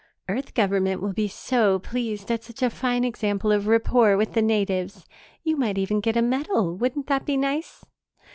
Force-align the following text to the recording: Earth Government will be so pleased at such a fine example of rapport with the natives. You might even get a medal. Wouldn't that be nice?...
Earth 0.27 0.55
Government 0.55 0.99
will 0.99 1.13
be 1.13 1.27
so 1.27 1.77
pleased 1.77 2.31
at 2.31 2.43
such 2.43 2.63
a 2.63 2.71
fine 2.71 3.03
example 3.03 3.51
of 3.51 3.67
rapport 3.67 4.17
with 4.17 4.33
the 4.33 4.41
natives. 4.41 5.05
You 5.43 5.55
might 5.57 5.77
even 5.77 5.99
get 6.01 6.17
a 6.17 6.23
medal. 6.23 6.75
Wouldn't 6.75 7.05
that 7.05 7.23
be 7.23 7.37
nice?... 7.37 7.85